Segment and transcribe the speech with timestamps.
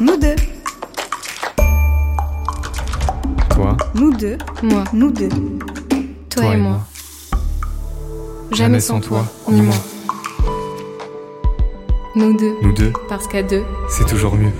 [0.00, 0.34] Nous deux.
[3.50, 4.38] Toi, Nous deux.
[4.62, 5.28] Moi, Nous deux.
[6.30, 6.80] toi, et moi.
[8.52, 9.74] Jamais sans toi, ni moi.
[12.16, 14.52] Nous deux, nous deux, parce qu'à deux, c'est toujours mieux.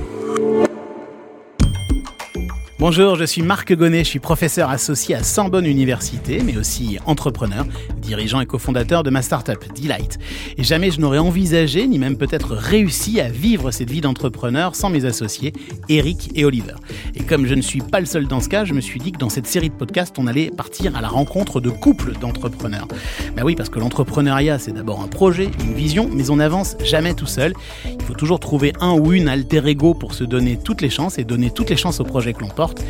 [2.80, 7.64] Bonjour, je suis Marc Gonnet, je suis professeur associé à Sorbonne Université, mais aussi entrepreneur,
[8.04, 10.18] dirigeant et cofondateur de ma startup Delight.
[10.58, 14.90] Et jamais je n'aurais envisagé, ni même peut-être réussi à vivre cette vie d'entrepreneur sans
[14.90, 15.52] mes associés,
[15.88, 16.74] Eric et Oliver.
[17.14, 19.12] Et comme je ne suis pas le seul dans ce cas, je me suis dit
[19.12, 22.88] que dans cette série de podcasts, on allait partir à la rencontre de couples d'entrepreneurs.
[23.36, 27.14] Ben oui, parce que l'entrepreneuriat, c'est d'abord un projet, une vision, mais on n'avance jamais
[27.14, 27.54] tout seul.
[27.86, 31.18] Il faut toujours trouver un ou une alter ego pour se donner toutes les chances
[31.18, 32.82] et donner toutes les chances au projet que l'on porte.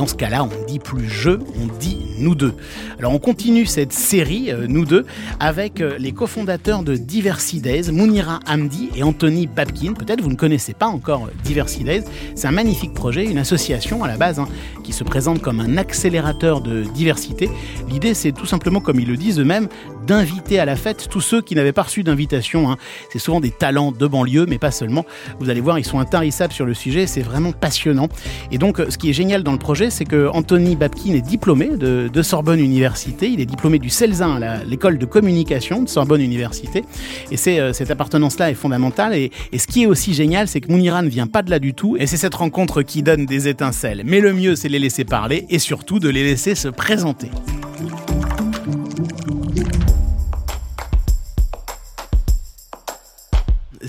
[0.00, 2.54] Dans ce cas-là, on ne dit plus je, on dit nous deux.
[2.98, 5.04] Alors on continue cette série, euh, nous deux,
[5.40, 9.92] avec euh, les cofondateurs de Diversity Days, Mounira Hamdi et Anthony Babkin.
[9.92, 12.04] Peut-être vous ne connaissez pas encore euh, Diversity Days.
[12.34, 14.48] C'est un magnifique projet, une association à la base hein,
[14.84, 17.50] qui se présente comme un accélérateur de diversité.
[17.90, 19.68] L'idée, c'est tout simplement, comme ils le disent eux-mêmes,
[20.06, 22.70] d'inviter à la fête tous ceux qui n'avaient pas reçu d'invitation.
[22.70, 22.78] hein.
[23.12, 25.04] C'est souvent des talents de banlieue, mais pas seulement.
[25.40, 28.08] Vous allez voir, ils sont intarissables sur le sujet, c'est vraiment passionnant.
[28.50, 31.68] Et donc, ce qui est génial dans le projet, c'est que Anthony Babkin est diplômé
[31.76, 33.28] de, Sorbonne Université.
[33.28, 36.84] Il est diplômé du CELSIN, l'école de communication de Sorbonne Université.
[37.30, 39.14] Et c'est euh, cette appartenance-là est fondamentale.
[39.14, 41.58] Et, et ce qui est aussi génial, c'est que Mounira ne vient pas de là
[41.58, 41.96] du tout.
[41.98, 44.02] Et c'est cette rencontre qui donne des étincelles.
[44.04, 47.28] Mais le mieux, c'est de les laisser parler et surtout de les laisser se présenter.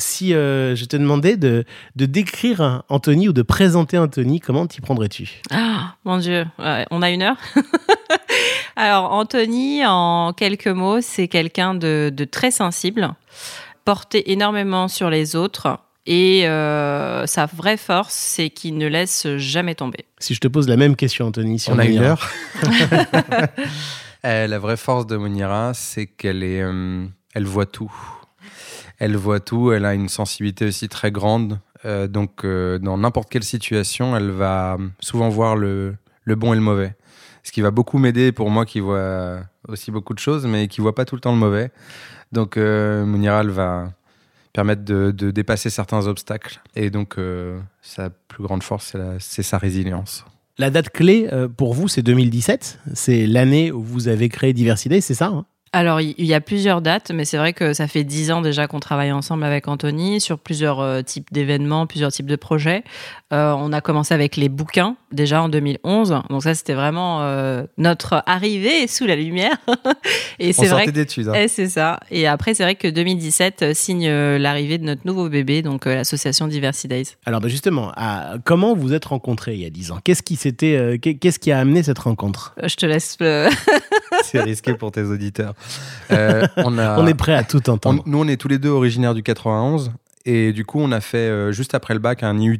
[0.02, 1.64] Si euh, je te demandais de,
[1.96, 5.42] de décrire Anthony ou de présenter Anthony, comment t'y prendrais-tu?
[5.52, 7.38] Ah, mon Dieu, on a une heure
[8.76, 13.14] Alors, Anthony, en quelques mots, c'est quelqu'un de, de très sensible,
[13.86, 15.80] porté énormément sur les autres.
[16.08, 20.06] Et euh, sa vraie force, c'est qu'il ne laisse jamais tomber.
[20.18, 22.30] Si je te pose la même question, Anthony, si On a une heure.
[24.24, 27.92] Euh, la vraie force de Monira, c'est qu'elle est, euh, elle voit tout.
[29.02, 29.72] Elle voit tout.
[29.72, 31.60] Elle a une sensibilité aussi très grande.
[31.86, 35.98] Euh, donc, euh, dans n'importe quelle situation, elle va souvent voir le,
[36.28, 36.94] bon et le mauvais.
[37.42, 40.82] Ce qui va beaucoup m'aider pour moi qui vois aussi beaucoup de choses, mais qui
[40.82, 41.72] voit pas tout le temps le mauvais.
[42.32, 43.92] Donc, euh, Mounira, elle va
[44.54, 46.62] permettre de, dépasser certains obstacles.
[46.76, 50.26] Et donc, euh, sa plus grande force, c'est sa résilience.
[50.60, 52.82] La date clé pour vous, c'est 2017.
[52.94, 55.46] C'est l'année où vous avez créé Diversité, c'est ça hein?
[55.74, 58.68] Alors, il y a plusieurs dates, mais c'est vrai que ça fait dix ans déjà
[58.68, 62.84] qu'on travaille ensemble avec Anthony sur plusieurs euh, types d'événements, plusieurs types de projets.
[63.32, 67.64] Euh, on a commencé avec les bouquins déjà en 2011, donc ça c'était vraiment euh,
[67.78, 69.56] notre arrivée sous la lumière.
[70.40, 71.30] Et c'est vrai d'études.
[71.30, 71.34] hein.
[71.38, 72.02] Eh, c'est ça.
[72.12, 76.48] Et après, c'est vrai que 2017 euh, signe l'arrivée de notre nouveau bébé, donc l'association
[76.48, 77.16] Diversity Days.
[77.26, 80.00] Alors bah, justement, à- comment vous êtes rencontrés il y a 10 ans?
[80.04, 82.56] Qu'est-ce qui s'était, qu'est- qu'est-ce qui a amené cette rencontre?
[82.62, 83.18] Je te laisse.
[84.32, 85.54] C'est risqué pour tes auditeurs.
[86.12, 88.04] Euh, on, a, On est prêt à tout on- entendre.
[88.06, 89.92] nous, on est tous les deux originaires du 91.
[90.26, 92.60] Et du coup, on a fait euh, juste après le bac un IUT.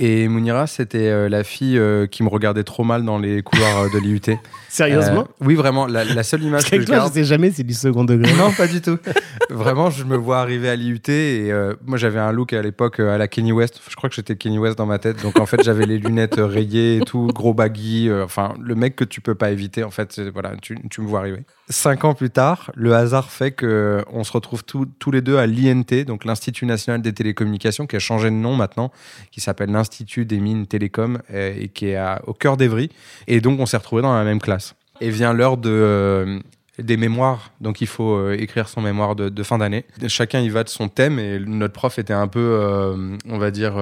[0.00, 3.80] Et Mounira, c'était euh, la fille euh, qui me regardait trop mal dans les couloirs
[3.80, 4.20] euh, de l'IUT.
[4.68, 5.86] Sérieusement Oui, vraiment.
[5.86, 7.12] La, la seule image Parce que je toi, je garde.
[7.12, 8.32] sais jamais, c'est du second degré.
[8.34, 8.96] Non, pas du tout.
[9.50, 11.50] Vraiment, je me vois arriver à l'IUT et
[11.86, 13.80] moi j'avais un look à l'époque à la Kenny West.
[13.88, 15.20] Je crois que j'étais Kenny West dans ma tête.
[15.22, 18.10] Donc en fait, j'avais les lunettes rayées et tout, gros baggy.
[18.22, 19.82] Enfin, le mec que tu peux pas éviter.
[19.84, 21.44] En fait, voilà, tu, tu me vois arriver.
[21.70, 25.46] Cinq ans plus tard, le hasard fait que on se retrouve tous les deux à
[25.46, 28.92] l'INT, donc l'Institut national des télécommunications, qui a changé de nom maintenant,
[29.32, 32.90] qui s'appelle l'Institut des mines télécom euh, et qui est au cœur d'Evry.
[33.26, 34.74] Et donc, on s'est retrouvés dans la même classe.
[35.00, 36.40] Et vient l'heure de, euh,
[36.78, 37.52] des mémoires.
[37.60, 39.84] Donc, il faut euh, écrire son mémoire de, fin d'année.
[40.08, 42.94] Chacun y va de son thème et notre prof était un peu,
[43.28, 43.74] on va dire,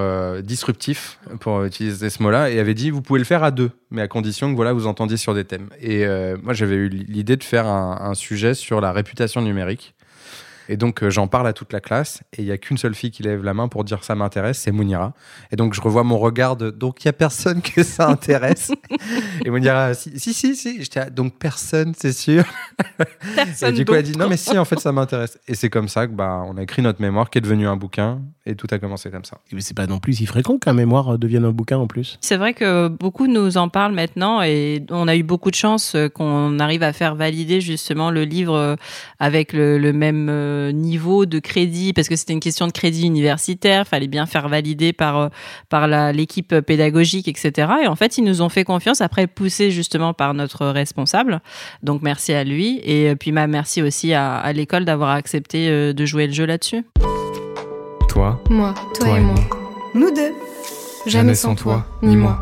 [0.42, 4.02] disruptif pour utiliser ce mot-là et avait dit vous pouvez le faire à deux, mais
[4.02, 5.68] à condition que voilà, vous entendiez sur des thèmes.
[5.80, 6.06] Et
[6.42, 9.95] moi, j'avais eu l'idée de faire un sujet sur la réputation numérique.
[10.68, 12.94] Et donc, euh, j'en parle à toute la classe et il y a qu'une seule
[12.94, 15.14] fille qui lève la main pour dire ça m'intéresse, c'est Mounira.
[15.52, 18.72] Et donc, je revois mon regard de donc il y a personne que ça intéresse.
[19.44, 20.82] et Mounira, si, si, si, si.
[20.82, 22.44] J'étais donc personne, c'est sûr.
[23.00, 23.04] Et
[23.34, 25.38] Personne du coup, elle dit non, mais si, en fait, ça m'intéresse.
[25.48, 27.76] Et c'est comme ça que bah, on a écrit notre mémoire qui est devenu un
[27.76, 29.38] bouquin et tout a commencé comme ça.
[29.52, 32.18] Mais c'est pas non plus si fréquent qu'un mémoire euh, devienne un bouquin en plus.
[32.20, 35.94] C'est vrai que beaucoup nous en parlent maintenant et on a eu beaucoup de chance
[35.94, 38.76] euh, qu'on arrive à faire valider justement le livre
[39.18, 43.06] avec le, le même euh, niveau de crédit parce que c'était une question de crédit
[43.06, 45.28] universitaire, fallait bien faire valider par euh,
[45.68, 47.68] par la- l'équipe pédagogique, etc.
[47.84, 51.40] Et en fait, ils nous ont fait confiance après poussé justement par notre responsable.
[51.82, 55.68] Donc merci à lui et euh, puis ma merci aussi à, à l'école d'avoir accepté
[55.94, 56.84] de jouer le jeu là-dessus.
[58.08, 59.34] Toi, Moi, toi, Toi et et moi.
[59.94, 60.32] Nous deux.
[61.06, 62.38] Jamais, sans, toi, ni moi.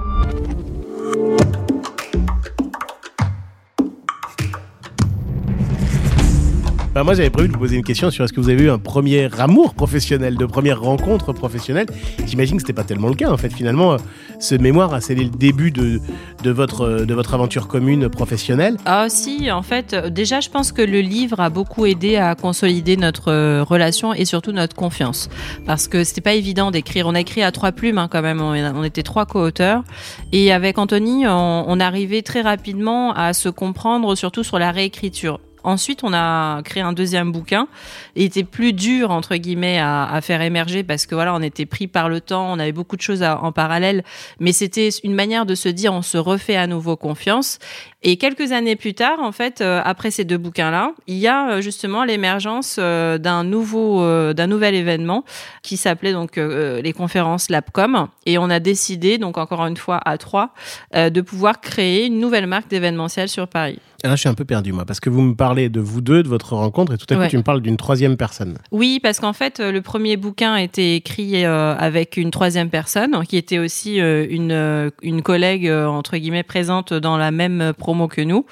[6.94, 8.70] Bah, moi, j'avais prévu de vous poser une question sur est-ce que vous avez eu
[8.70, 11.88] un premier amour professionnel, de première rencontre professionnelle.
[12.24, 13.52] J'imagine que c'était pas tellement le cas, en fait.
[13.52, 13.96] Finalement, euh,
[14.38, 16.00] ce mémoire a scellé le début de,
[16.44, 18.76] de, votre, aventure commune professionnelle.
[18.84, 22.36] Ah, si, en fait, euh, déjà, je pense que le livre a beaucoup aidé à
[22.36, 25.28] consolider notre euh, relation et surtout notre confiance.
[25.66, 27.08] Parce que c'était pas évident d'écrire.
[27.08, 28.40] On a écrit à trois plumes, hein, quand même.
[28.40, 29.82] On, était trois co-auteurs.
[30.30, 35.40] Et avec Anthony, on, on arrivait très rapidement à se comprendre, surtout sur la réécriture.
[35.64, 37.68] Ensuite, on a créé un deuxième bouquin.
[38.16, 41.86] Il était plus dur entre guillemets à, faire émerger parce que voilà, on était pris
[41.86, 44.04] par le temps, on avait beaucoup de choses en parallèle,
[44.38, 47.58] mais c'était une manière de se dire on se refait à nouveau confiance.
[48.06, 51.48] Et quelques années plus tard, en fait, euh, après ces deux bouquins-là, il y a
[51.48, 55.24] euh, justement l'émergence euh, d'un nouveau, d'un nouvel événement
[55.62, 58.08] qui s'appelait donc les conférences Labcom.
[58.26, 60.50] Et on a décidé, donc encore une fois à trois,
[60.94, 63.80] de pouvoir créer une nouvelle marque d'événementiel sur Paris.
[64.04, 66.02] Et là, je suis un peu perdu, moi, parce que vous me parlez de vous
[66.02, 68.58] deux, de votre rencontre, et tout à coup, tu me parles d'une troisième personne.
[68.70, 73.38] Oui, parce qu'en fait, le premier bouquin a été écrit avec une troisième personne, qui
[73.38, 78.44] était aussi une, une collègue, entre guillemets, présente dans la même promotion que nous.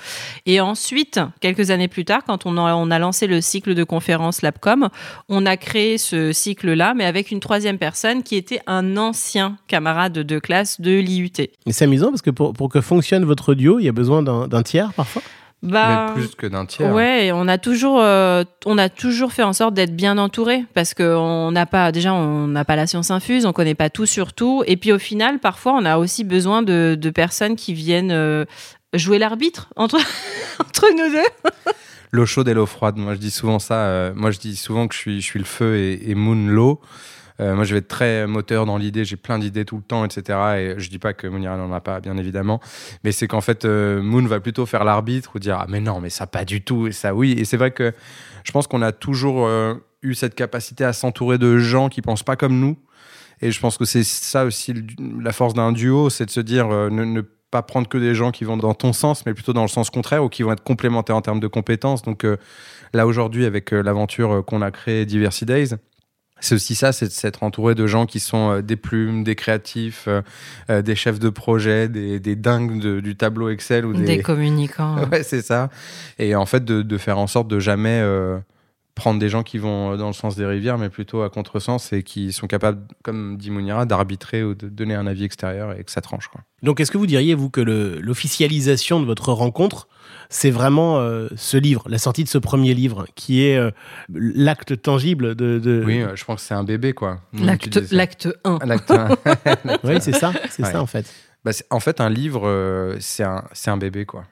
[0.47, 3.85] Et ensuite, quelques années plus tard, quand on a, on a lancé le cycle de
[3.85, 4.89] conférences Labcom,
[5.29, 10.13] on a créé ce cycle-là, mais avec une troisième personne qui était un ancien camarade
[10.13, 11.33] de classe de l'IUT.
[11.67, 14.23] Mais c'est amusant parce que pour, pour que fonctionne votre duo, il y a besoin
[14.23, 15.23] d'un tiers parfois?
[15.63, 16.93] Bah, plus que d'un tiers.
[16.93, 20.93] Ouais, on a toujours, euh, on a toujours fait en sorte d'être bien entouré parce
[20.93, 24.07] que on n'a pas, déjà, on n'a pas la science infuse, on connaît pas tout
[24.07, 27.75] sur tout, et puis au final, parfois, on a aussi besoin de, de personnes qui
[27.75, 28.45] viennent euh,
[28.93, 29.99] jouer l'arbitre entre,
[30.59, 31.73] entre nous deux.
[32.11, 32.97] l'eau chaude et l'eau froide.
[32.97, 33.87] Moi, je dis souvent ça.
[33.87, 36.81] Euh, moi, je dis souvent que je suis, je suis le feu et, Moon l'eau.
[37.41, 39.05] Euh, moi, je vais être très moteur dans l'idée.
[39.05, 40.39] J'ai plein d'idées tout le temps, etc.
[40.59, 42.61] Et je dis pas que Mounira n'en a pas, bien évidemment.
[43.05, 46.01] Mais c'est qu'en fait, euh, Moon va plutôt faire l'arbitre ou dire ah mais non,
[46.01, 47.33] mais ça pas du tout et ça oui.
[47.39, 47.93] Et c'est vrai que
[48.45, 49.49] je pense qu'on a toujours
[50.03, 52.77] eu cette capacité à s'entourer de gens qui pensent pas comme nous.
[53.41, 54.75] Et je pense que c'est ça aussi
[55.21, 58.33] la force d'un duo, c'est de se dire ne, ne pas prendre que des gens
[58.33, 60.65] qui vont dans ton sens, mais plutôt dans le sens contraire ou qui vont être
[60.65, 62.03] complémentaires en termes de compétences.
[62.03, 62.39] Donc euh,
[62.95, 65.69] là aujourd'hui, avec euh, l'aventure euh, qu'on a créée Diversity Days,
[66.43, 70.09] c'est aussi ça, c'est s'être entouré de gens qui sont des plumes, des créatifs,
[70.69, 75.09] des chefs de projet, des, dingues du tableau Excel ou des, communicants.
[75.11, 75.71] ouais, c'est ça.
[76.19, 78.03] Et en fait, de, faire en sorte de jamais
[78.95, 82.03] prendre des gens qui vont dans le sens des rivières, mais plutôt à contresens et
[82.03, 85.91] qui sont capables, comme dit Mounira, d'arbitrer ou de donner un avis extérieur et que
[85.91, 86.29] ça tranche.
[86.29, 86.43] Quoi.
[86.63, 89.89] Donc, est-ce que vous diriez, vous, que l'officialisation de votre rencontre,
[90.29, 93.71] c'est vraiment euh, ce livre, la sortie de ce premier livre, qui est euh,
[94.13, 97.21] l'acte tangible de, Oui, euh, je pense que c'est un bébé, quoi.
[97.33, 98.59] L'acte 1.
[98.65, 99.09] L'acte 1.
[99.85, 101.13] oui, c'est ça, c'est ça, en fait.
[101.45, 104.25] Bah, en fait, un livre, c'est un, un bébé, quoi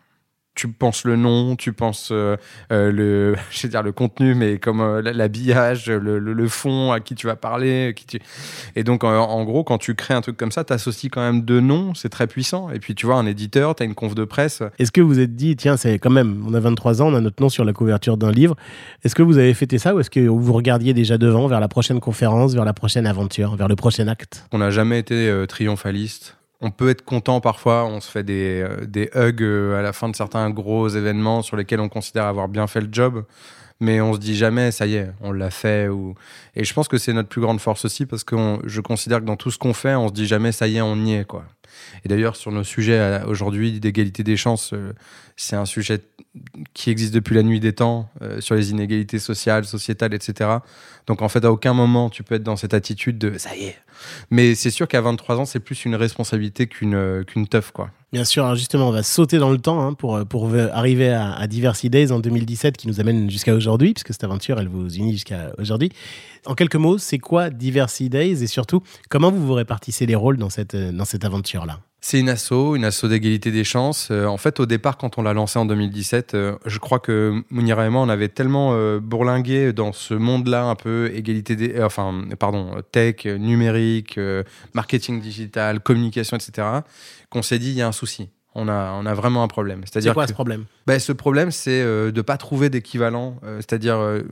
[0.60, 2.36] tu penses le nom, tu penses euh,
[2.70, 7.14] euh, le, je dire le contenu, mais comme euh, l'habillage, le, le, fond, à qui
[7.14, 8.18] tu vas parler, qui tu...
[8.76, 11.40] et donc en, gros, quand tu crées un truc comme ça, tu associes quand même
[11.40, 12.68] deux noms, c'est très puissant.
[12.70, 14.62] Et puis tu vois, un éditeur, tu as une conf de presse.
[14.78, 17.22] Est-ce que vous êtes dit, tiens, c'est quand même, on a 23 ans, on a
[17.22, 18.54] notre nom sur la couverture d'un livre.
[19.02, 21.68] Est-ce que vous avez fêté ça ou est-ce que vous regardiez déjà devant vers la
[21.68, 24.44] prochaine conférence, vers la prochaine aventure, vers le prochain acte?
[24.52, 28.84] On n'a jamais été triomphaliste on peut être content parfois, on se fait des, euh,
[28.86, 32.48] des hugs euh, à la fin de certains gros événements sur lesquels on considère avoir
[32.48, 33.24] bien fait le job,
[33.80, 35.88] mais on se dit jamais, ça y est, on l'a fait.
[35.88, 36.14] Ou...
[36.54, 39.24] Et je pense que c'est notre plus grande force aussi, parce que je considère que
[39.24, 41.24] dans tout ce qu'on fait, on se dit jamais, ça y est, on y est.
[41.24, 41.44] quoi.
[42.04, 44.74] Et d'ailleurs, sur nos sujets euh, aujourd'hui d'égalité des chances,
[45.36, 46.00] c'est un sujet
[46.74, 48.10] qui existe depuis la nuit des temps,
[48.40, 50.50] sur les inégalités sociales, sociétales, etc.
[51.06, 53.64] Donc en fait, à aucun moment, tu peux être dans cette attitude de ça y
[53.64, 53.76] est,
[54.30, 57.90] mais c'est sûr qu'à 23 ans, c'est plus une responsabilité qu'une euh, qu'une teuf, quoi.
[58.12, 61.46] Bien sûr, justement, on va sauter dans le temps hein, pour, pour arriver à, à,
[61.46, 65.12] Diversity Days en 2017 qui nous amène jusqu'à aujourd'hui, puisque cette aventure, elle vous unit
[65.12, 65.90] jusqu'à aujourd'hui.
[66.44, 68.42] En quelques mots, c'est quoi Diversity Days?
[68.42, 71.24] Et surtout, comment vous vous répartissez les rôles dans cette, dans cette
[72.02, 74.08] c'est une asso, une asso d'égalité des chances.
[74.10, 77.42] Euh, en fait, au départ, quand on l'a lancé en 2017, euh, je crois que
[77.50, 81.82] Mounira et moi, on avait tellement euh, bourlingué dans ce monde-là, un peu égalité des,
[81.82, 84.18] enfin, pardon, tech, numérique,
[84.72, 86.66] marketing digital, communication, etc.,
[87.28, 88.30] qu'on s'est dit il y a un souci.
[88.54, 89.82] On a, on a vraiment un problème.
[89.84, 90.64] C'est-à-dire quoi ce problème?
[90.86, 93.36] Ben, Ce problème, c'est de ne pas trouver d'équivalent.
[93.58, 94.22] c'est-à-dire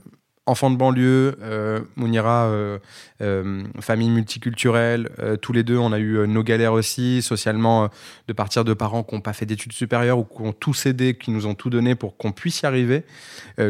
[0.49, 2.79] enfant de banlieue, euh, Mounira, euh,
[3.21, 5.09] euh, famille multiculturelle,
[5.41, 7.89] tous les deux, on a eu nos galères aussi, socialement,
[8.27, 11.13] de partir de parents qui n'ont pas fait d'études supérieures ou qui ont tout cédé,
[11.13, 13.03] qui nous ont tout donné pour qu'on puisse y arriver,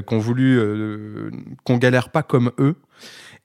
[0.06, 1.32] qu'on voulu,
[1.64, 2.76] qu'on galère pas comme eux.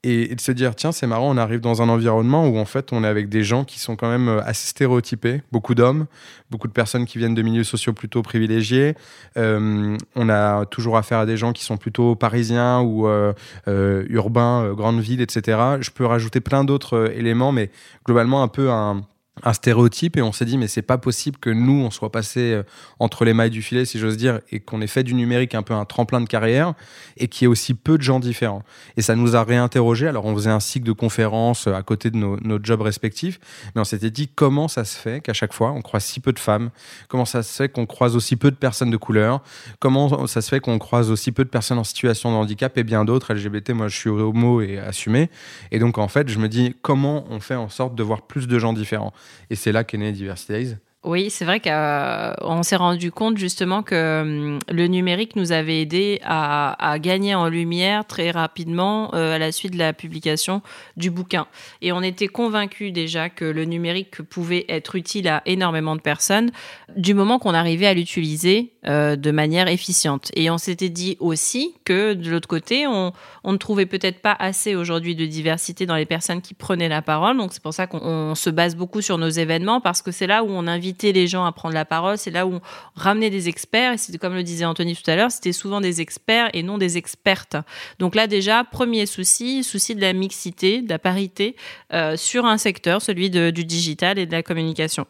[0.05, 2.93] Et, de se dire tiens c'est marrant on arrive dans un environnement où en fait
[2.93, 6.07] on est avec des gens qui sont quand même euh, assez stéréotypés beaucoup d'hommes
[6.51, 8.95] beaucoup de personnes qui viennent de milieux sociaux plutôt privilégiés.
[9.37, 13.33] Euh, on a toujours affaire à des gens qui sont plutôt parisiens ou euh,
[13.67, 17.71] urbains grandes villes etc je peux rajouter plein d'autres éléments mais
[18.05, 19.05] globalement un peu un
[19.43, 22.53] un stéréotype et on s'est dit mais c'est pas possible que nous on soit passé
[22.53, 22.63] euh,
[23.01, 25.63] entre les mailles du filet si j'ose dire et qu'on ait fait du numérique un
[25.63, 26.75] peu un tremplin de carrière
[27.17, 28.63] et qu'il y ait aussi peu de gens différents.
[28.97, 32.11] Et ça nous a réinterrogé alors on faisait un cycle de conférences euh, à côté
[32.11, 33.41] de nos, nos jobs respectifs
[33.75, 36.33] mais on s'était dit comment ça se fait qu'à chaque fois on croise si peu
[36.33, 36.71] de femmes?
[37.09, 39.43] Comment ça se fait qu'on croise aussi peu de personnes de couleur?
[39.81, 42.85] Comment ça se fait qu'on croise aussi peu de personnes en situation de handicap et
[42.85, 45.29] bien d'autres LGBT moi je suis homo et assumé.
[45.73, 48.47] Et donc en fait je me dis comment on fait en sorte de voir plus
[48.47, 49.13] de gens différents?
[49.51, 50.77] Et c'est là qu'est né Diversity Days.
[51.05, 56.19] Oui, c'est vrai qu'on s'est rendu compte justement que hum, le numérique nous avait aidé
[56.25, 60.63] à, gagner en lumière très rapidement euh, à la suite de la publication
[60.97, 61.47] du bouquin.
[61.83, 66.51] Et on était convaincus déjà que le numérique pouvait être utile à énormément de personnes
[66.97, 70.31] du moment qu'on arrivait à l'utiliser euh, de manière efficiente.
[70.35, 74.37] Et on s'était dit aussi que de l'autre côté, on, on ne trouvait peut-être pas
[74.39, 77.37] assez aujourd'hui de diversité dans les personnes qui prenaient la parole.
[77.37, 80.43] Donc c'est pour ça qu'on se base beaucoup sur nos événements parce que c'est là
[80.43, 82.61] où on invite les gens à prendre la parole, c'est là où on
[82.95, 83.93] ramenait des experts.
[83.93, 86.79] Et c'était comme le disait Anthony tout à l'heure, c'était souvent des experts et non
[86.79, 87.57] des expertes.
[87.99, 91.57] Donc là déjà, premier souci, souci de la mixité, de la parité
[91.93, 95.07] euh, sur un secteur, celui du digital et de la communication.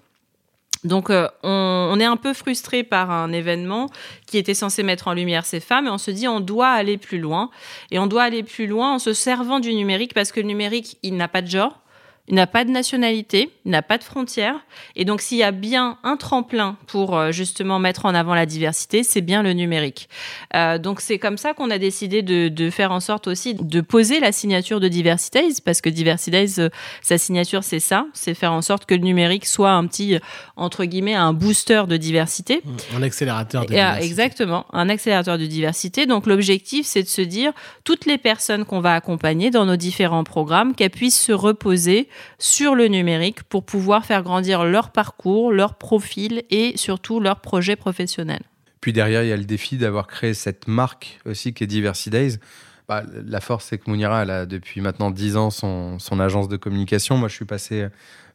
[0.85, 3.89] Donc euh, on, on, est un peu frustré par un événement
[4.27, 6.99] qui était censé mettre en lumière ces femmes et on se dit on doit aller
[6.99, 7.51] plus loin
[7.91, 10.99] et on doit aller plus loin en se servant du numérique parce que le numérique
[11.03, 11.81] il n'a pas de genre,
[12.27, 14.57] il n'a pas de nationalité, il n'a pas de frontières.
[14.97, 18.47] Et donc, s'il y a bien un tremplin pour euh, justement mettre en avant la
[18.47, 20.09] diversité, c'est bien le numérique.
[20.55, 23.81] Euh, donc, c'est comme ça qu'on a décidé de, de, faire en sorte aussi de
[23.83, 26.71] poser la signature de Diversities, parce que Diversities, euh,
[27.03, 30.19] sa signature, c'est ça, c'est faire en sorte que le numérique soit un petit,
[30.57, 32.63] entre guillemets, un booster de diversité.
[32.97, 34.07] Un accélérateur de diversité.
[34.07, 36.07] Exactement, un accélérateur de diversité.
[36.07, 37.53] Donc, l'objectif, c'est de se dire,
[37.85, 42.75] toutes les personnes qu'on va accompagner dans nos différents programmes, qu'elles puissent se reposer sur
[42.75, 48.41] le numérique pour pouvoir faire grandir leur parcours, leur profil et surtout leur projet professionnel.
[48.81, 52.11] Puis derrière, il y a le défi d'avoir créé cette marque aussi qui est Diversity
[52.11, 52.39] Days.
[52.87, 56.49] Bah, la force, c'est que Mounira, elle a depuis maintenant 10 ans son, son agence
[56.49, 57.17] de communication.
[57.17, 57.87] Moi, je suis passé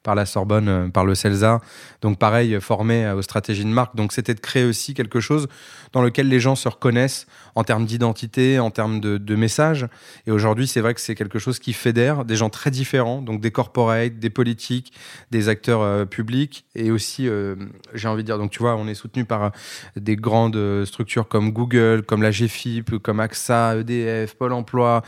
[0.04, 1.60] par la Sorbonne, euh, par le CELSA.
[2.02, 3.96] Donc pareil, formé aux stratégies de marque.
[3.96, 5.48] Donc c'était de créer aussi quelque chose
[5.94, 9.88] dans lequel les gens se reconnaissent en termes d'identité, en termes de, de messages.
[10.28, 13.42] Et aujourd'hui, c'est vrai que c'est quelque chose qui fédère des gens très différents, donc
[13.42, 14.94] des corporates, des politiques,
[15.32, 17.56] des acteurs euh, publics, et aussi, euh,
[17.94, 19.52] j'ai envie de dire, donc tu vois, on est soutenu par
[19.96, 25.02] des grandes structures comme Google, comme la GFIP, comme AXA, EDF, Pôle Emploi,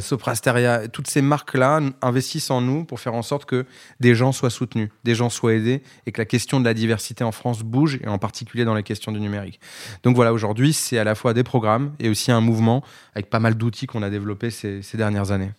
[0.00, 0.88] Soprasteria.
[0.88, 3.64] Toutes ces marques-là investissent en nous pour faire en sorte que
[4.00, 7.24] des gens soient soutenus, des gens soient aidés et que la question de la diversité
[7.24, 9.60] en France bouge, et en particulier dans la question du numérique.
[10.02, 12.82] Donc voilà, aujourd'hui, c'est à la fois des programmes et aussi un mouvement
[13.14, 15.50] avec pas mal d'outils qu'on a développés ces, ces, dernières années.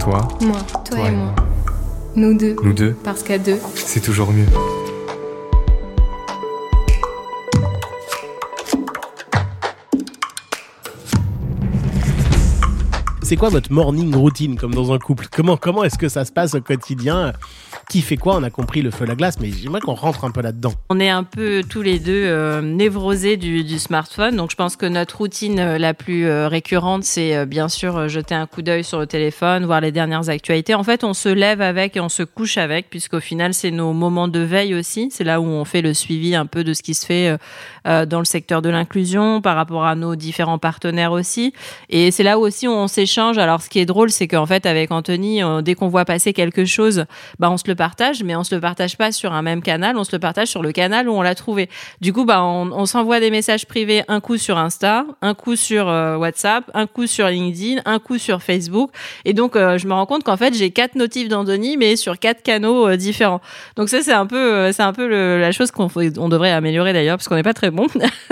[0.00, 1.34] Toi Moi, toi, et, moi.
[2.16, 2.56] Nous deux.
[2.62, 2.94] Nous deux.
[3.04, 4.46] Parce qu'à deux, c'est toujours mieux.
[13.32, 15.26] C'est quoi votre morning routine comme dans un couple?
[15.34, 17.32] Comment, comment est-ce que ça se passe au quotidien?
[17.88, 20.30] Qui fait quoi On a compris le feu, la glace, mais j'aimerais qu'on rentre un
[20.30, 20.72] peu là-dedans.
[20.90, 24.86] On est un peu tous les deux euh, névrosés du, smartphone, donc je pense que
[24.86, 28.98] notre routine euh, la plus euh, récurrente, c'est bien sûr jeter un coup d'œil sur
[28.98, 30.74] le téléphone, voir les dernières actualités.
[30.74, 33.92] En fait, on se lève avec et on se couche avec, puisqu'au final, c'est nos
[33.92, 35.08] moments de veille aussi.
[35.10, 37.36] C'est là où on fait le suivi un peu de ce qui se fait
[37.84, 41.52] dans le secteur de l'inclusion, par rapport à nos différents partenaires aussi.
[41.88, 43.38] Et c'est là où aussi on s'échange.
[43.38, 46.64] Alors, ce qui est drôle, c'est qu'en fait, avec Anthony, dès qu'on voit passer quelque
[46.64, 47.04] chose,
[47.38, 49.96] bah, on se le partage, mais on se le partage pas sur un même canal,
[49.96, 51.68] on se le partage sur le canal où on l'a trouvé.
[52.00, 55.88] Du coup, bah, on, s'envoie des messages privés, un coup sur Insta, un coup sur
[55.88, 58.90] euh, WhatsApp, un coup sur LinkedIn, un coup sur Facebook.
[59.24, 62.18] Et donc, euh, je me rends compte qu'en fait, j'ai quatre notifs d'Andoni, mais sur
[62.18, 63.40] quatre canaux euh, différents.
[63.76, 65.06] Donc ça, c'est un peu, c'est un peu
[65.38, 65.88] la chose qu'on
[66.18, 67.86] on devrait améliorer d'ailleurs, parce qu'on n'est pas très bon.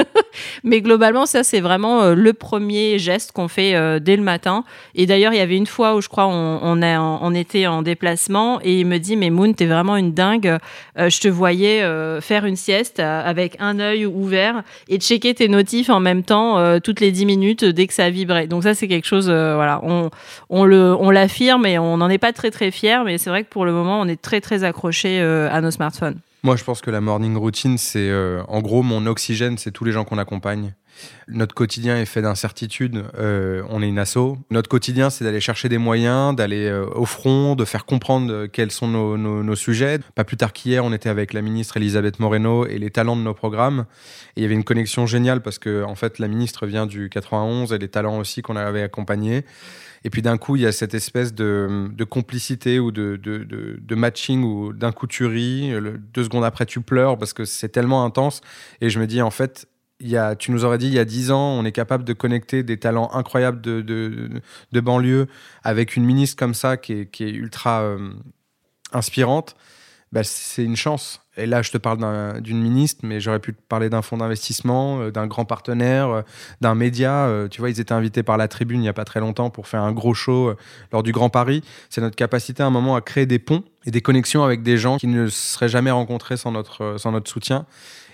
[0.64, 4.64] mais globalement, ça, c'est vraiment le premier geste qu'on fait dès le matin.
[4.94, 8.60] Et d'ailleurs, il y avait une fois où je crois on, on était en déplacement
[8.62, 10.58] et il me dit, mais Moon, t'es vraiment une dingue.
[10.96, 11.82] je te voyais
[12.20, 17.00] faire une sieste avec un œil ouvert et checker tes notifs en même temps toutes
[17.00, 18.46] les 10 minutes dès que ça vibrait.
[18.46, 20.10] Donc ça, c'est quelque chose, voilà, on,
[20.48, 23.44] on le, on l'affirme et on n'en est pas très très fier, mais c'est vrai
[23.44, 26.18] que pour le moment, on est très très accroché à nos smartphones.
[26.42, 28.10] Moi, je pense que la morning routine, c'est
[28.48, 30.74] en gros mon oxygène, c'est tous les gens qu'on accompagne.
[31.28, 33.04] Notre quotidien est fait d'incertitudes.
[33.18, 34.36] Euh, on est une asso.
[34.50, 38.48] Notre quotidien, c'est d'aller chercher des moyens, d'aller euh, au front, de faire comprendre euh,
[38.48, 39.98] quels sont nos, sujets.
[40.14, 43.22] Pas plus tard qu'hier, on était avec la ministre Elisabeth Moreno et les talents de
[43.22, 43.86] nos programmes.
[44.36, 47.08] Et il y avait une connexion géniale parce que, en fait, la ministre vient du
[47.08, 49.44] 91 et les talents aussi qu'on avait accompagnés.
[50.04, 54.42] Et puis d'un coup, il y a cette espèce de, complicité ou de, de, matching
[54.42, 55.72] ou d'un coup tu ris,
[56.14, 58.40] deux secondes après tu pleures parce que c'est tellement intense.
[58.80, 59.68] Et je me dis, en fait,
[60.38, 62.78] tu nous aurais dit il y a 10 ans, on est capable de connecter des
[62.78, 65.26] talents incroyables de, de, banlieue
[65.62, 68.12] avec une ministre comme ça qui est, ultra euh,
[68.92, 69.56] inspirante.
[70.12, 71.20] Bah, c'est une chance.
[71.36, 75.00] Et là, je te parle d'une ministre, mais j'aurais pu te parler d'un fonds d'investissement,
[75.00, 76.22] euh, d'un grand partenaire, euh,
[76.60, 77.28] d'un média.
[77.50, 79.66] tu vois, ils étaient invités par la Tribune il n'y a pas très longtemps pour
[79.66, 80.54] faire un gros show
[80.92, 81.62] lors du Grand Paris.
[81.88, 84.76] C'est notre capacité à un moment à créer des ponts et des connexions avec des
[84.76, 87.66] gens qui ne seraient jamais rencontrés sans notre, sans notre soutien.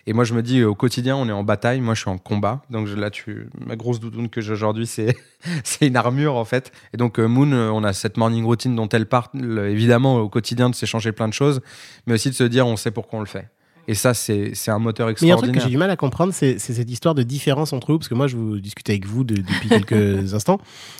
[0.09, 1.81] Et moi, je me dis, au quotidien, on est en bataille.
[1.81, 2.63] Moi, je suis en combat.
[2.71, 3.49] Donc là, tu...
[3.59, 4.87] ma grosse doudoune que j'ai aujourd'hui,
[5.65, 6.71] c'est une armure, en fait.
[6.95, 9.27] Et donc, euh, Moon, euh, on a cette morning routine dont elle parle,
[9.69, 11.61] évidemment, au quotidien, de s'échanger plein de choses,
[12.07, 13.49] mais aussi de se dire, on sait pourquoi on le fait.
[13.89, 15.17] Et ça, c'est un moteur extraordinaire.
[15.19, 17.15] Mais il y a un truc que j'ai du mal à comprendre, c'est cette histoire
[17.15, 20.59] de différence entre vous, parce que moi, je vous discute avec vous depuis quelques instants,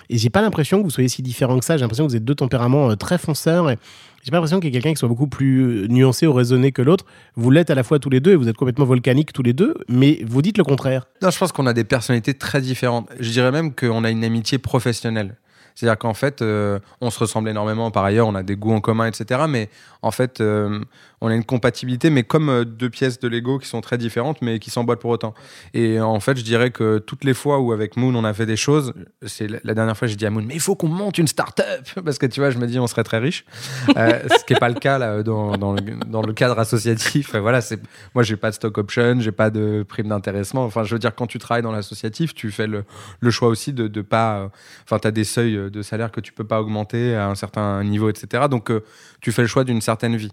[0.09, 1.77] et j'ai pas l'impression que vous soyez si différents que ça.
[1.77, 3.71] J'ai l'impression que vous êtes deux tempéraments euh, très fonceurs.
[3.71, 3.79] Et
[4.23, 6.71] j'ai pas l'impression qu'il y ait quelqu'un qui soit beaucoup plus euh, nuancé ou raisonné
[6.71, 7.05] que l'autre.
[7.35, 9.53] Vous l'êtes à la fois tous les deux, et vous êtes complètement volcaniques tous les
[9.53, 11.07] deux, mais vous dites le contraire.
[11.23, 13.09] Non, je pense qu'on a des personnalités très différentes.
[13.19, 15.37] Je dirais même qu'on a une amitié professionnelle.
[15.77, 17.91] C'est-à-dire qu'en fait, euh, on se ressemble énormément.
[17.91, 19.43] Par ailleurs, on a des goûts en commun, etc.
[19.47, 19.69] Mais
[20.01, 20.81] en fait, euh,
[21.21, 24.43] on a une compatibilité, mais comme euh, deux pièces de Lego qui sont très différentes,
[24.43, 25.35] mais qui s'emboîtent pour autant.
[25.75, 28.47] Et en fait, je dirais que toutes les fois où avec Moon, on a fait
[28.47, 28.93] des choses,
[29.27, 31.89] c'est la dernière fois, j'ai dit à Moon, mais il faut qu'on monte une start-up
[32.05, 33.45] parce que tu vois, je me dis, on serait très riche,
[33.89, 37.35] ce qui n'est pas le cas là, dans, dans, le, cadre associatif.
[37.35, 37.81] voilà, c'est
[38.15, 40.65] moi, j'ai pas de stock option, j'ai pas de prime d'intéressement.
[40.65, 42.85] Enfin, je veux dire, quand tu travailles dans l'associatif, tu fais le,
[43.21, 44.51] le, choix aussi de, de pas,
[44.85, 47.83] enfin, tu as des seuils de salaire que tu peux pas augmenter à un certain
[47.85, 48.45] niveau, etc.
[48.51, 48.85] Donc, euh,
[49.21, 50.33] tu fais le choix d'une certaine vie.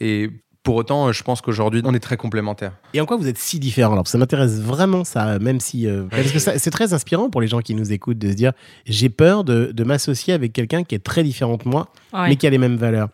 [0.00, 0.30] Et
[0.62, 2.72] pour autant, je pense qu'aujourd'hui, on est très complémentaires.
[2.94, 5.88] Et en quoi vous êtes si différents Alors, ça m'intéresse vraiment, ça, même si.
[5.88, 8.52] Euh, parce que c'est très inspirant pour les gens qui nous écoutent de se dire
[8.86, 12.50] j'ai peur de, m'associer avec quelqu'un qui est très différent de moi, mais qui a
[12.50, 13.08] les mêmes valeurs.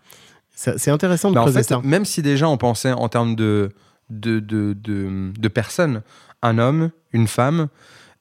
[0.55, 1.81] C'est intéressant de bah, creuser ça.
[1.85, 3.71] Même si déjà on pensait en termes de,
[4.11, 6.03] de, de, de personnes,
[6.43, 7.69] un homme, une femme,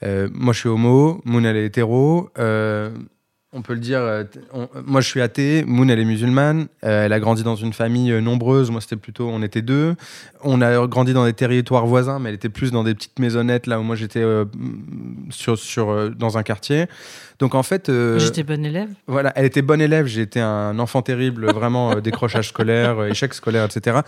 [0.04, 2.30] euh, moi je suis homo, Moon elle est hétéro.
[2.38, 2.91] Euh,
[3.53, 3.99] on peut le dire.
[3.99, 4.23] Euh,
[4.86, 5.63] moi, je suis athée.
[5.65, 6.67] Moon, elle est musulmane.
[6.83, 8.71] Euh, elle a grandi dans une famille euh, nombreuse.
[8.71, 9.95] Moi, c'était plutôt, on était deux.
[10.43, 13.65] On a grandi dans des territoires voisins, mais elle était plus dans des petites maisonnettes
[13.65, 14.23] là où moi j'étais
[15.29, 16.86] sur, sur dans un quartier.
[17.39, 18.89] Donc en fait, j'étais bonne élève.
[19.07, 20.05] Voilà, elle était bonne élève.
[20.05, 24.01] J'étais un enfant terrible, vraiment décrochage scolaire, échec scolaire, etc.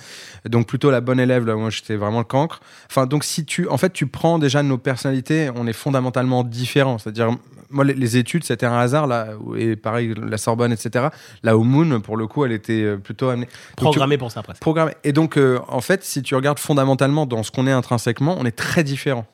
[0.46, 2.60] Donc plutôt la bonne élève là où moi j'étais vraiment le cancre.
[2.90, 7.00] Enfin donc si tu, en fait, tu prends déjà nos personnalités, on est fondamentalement différents.
[7.00, 7.32] C'est-à-dire
[7.70, 11.08] moi, les, études, c'était un hasard, là, et pareil, la Sorbonne, etc.
[11.44, 13.48] Là, au Moon, pour le coup, elle était euh, plutôt amenée.
[13.76, 14.62] Programmée pour ça, presque.
[14.62, 14.94] Programmée.
[15.04, 18.46] Et donc, euh, en fait, si tu regardes fondamentalement dans ce qu'on est intrinsèquement, on
[18.46, 19.26] est très différents.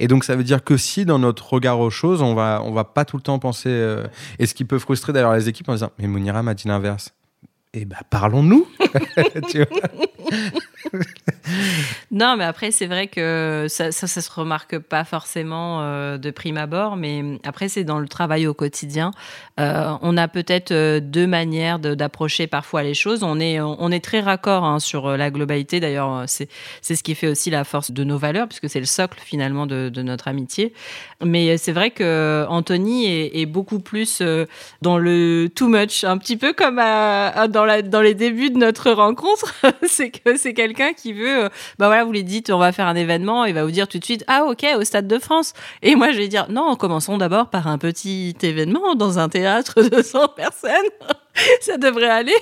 [0.00, 2.72] Et donc, ça veut dire que si dans notre regard aux choses, on va, on
[2.72, 3.70] va pas tout le temps penser.
[3.70, 4.06] Euh,
[4.38, 7.12] et ce qui peut frustrer d'ailleurs les équipes en disant Mais Mounira m'a dit l'inverse.
[7.74, 8.66] Eh ben, parlons-nous.
[12.10, 16.56] non, mais après, c'est vrai que ça, ça, se remarque pas forcément euh, de prime
[16.56, 19.10] abord, mais après, c'est dans le travail au quotidien.
[19.60, 23.22] Euh, on a peut-être euh, deux manières d'approcher parfois les choses.
[23.22, 25.80] On est, on est très raccord hein, sur la globalité.
[25.80, 26.48] D'ailleurs, c'est
[26.82, 29.90] ce qui fait aussi la force de nos valeurs, puisque c'est le socle finalement de,
[30.02, 30.72] notre amitié.
[31.24, 34.22] Mais c'est vrai que Anthony est, beaucoup plus
[34.82, 39.54] dans le too much, un petit peu comme dans dans, les débuts de notre rencontre,
[39.86, 42.94] c'est que c'est qui veut, euh, bah voilà, vous lui dites, on va faire un
[42.94, 45.52] événement, il va vous dire tout de suite, ah ok, au Stade de France.
[45.82, 49.82] Et moi, je vais dire, non, commençons d'abord par un petit événement dans un théâtre
[49.82, 50.90] de 100 personnes.
[51.60, 52.34] ça devrait aller.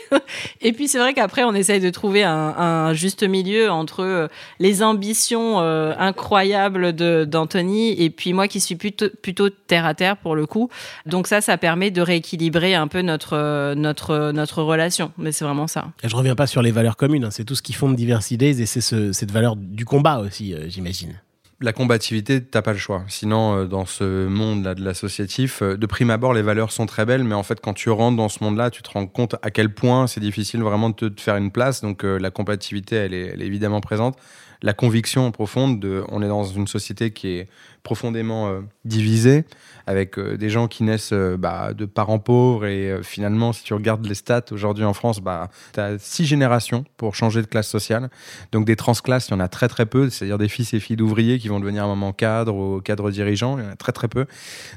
[0.61, 4.83] Et puis c'est vrai qu'après, on essaye de trouver un, juste milieu entre euh, les
[4.83, 10.37] ambitions euh, incroyables d'Anthony et puis moi qui suis plutôt, plutôt terre à terre pour
[10.37, 10.71] le coup.
[11.05, 15.13] Donc ça, ça permet de rééquilibrer un peu notre, notre, notre relation.
[15.19, 15.87] Mais c'est vraiment ça.
[16.03, 17.31] Et je reviens pas sur les valeurs communes, hein.
[17.31, 20.69] c'est tout ce qui fonde Diversity Days et c'est cette valeur du combat aussi, euh,
[20.69, 21.21] j'imagine.
[21.61, 23.05] La combativité, t'as pas le choix.
[23.09, 27.07] Sinon, euh, dans ce monde-là de l'associatif, euh, de prime abord, les valeurs sont très
[27.07, 29.51] belles, mais en fait, quand tu rentres dans ce monde-là, tu te rends compte à
[29.51, 31.81] quel point c'est difficile vraiment de te, faire une place.
[31.81, 34.19] Donc, euh, la combativité, elle est, évidemment présente.
[34.63, 37.49] La conviction profonde de, on est dans une société qui est
[37.83, 39.45] profondément divisée
[39.87, 42.65] avec des gens qui naissent bah, de parents pauvres.
[42.65, 46.85] Et finalement, si tu regardes les stats aujourd'hui en France, bah, tu as six générations
[46.97, 48.09] pour changer de classe sociale.
[48.51, 50.97] Donc des transclasses, il y en a très très peu, c'est-à-dire des fils et filles
[50.97, 53.93] d'ouvriers qui vont devenir un moment cadre ou cadre dirigeant, il y en a très
[53.93, 54.27] très peu.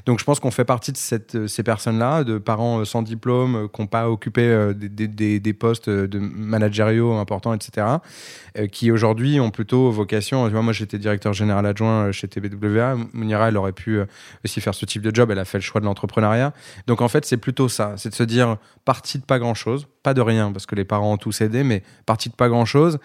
[0.06, 3.80] Donc je pense qu'on fait partie de cette, ces personnes-là, de parents sans diplôme, qui
[3.80, 7.86] n'ont pas occupé des, postes de managériaux importants, etc.,
[8.72, 10.48] qui aujourd'hui ont plutôt vocation.
[10.50, 12.96] Moi, j'étais directeur général adjoint chez TBWA.
[13.12, 14.00] Mounira, elle aurait pu
[14.44, 16.52] aussi faire ce type de job, elle a fait le choix de l'entrepreneuriat.
[16.86, 20.14] Donc en fait, c'est plutôt ça, c'est de se dire partie de pas grand-chose, pas
[20.14, 22.98] de rien parce que les parents ont tous aidé, mais partie de pas grand-chose.